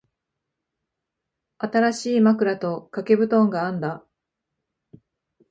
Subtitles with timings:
[1.59, 4.03] 新しい枕と掛け布団があんだ。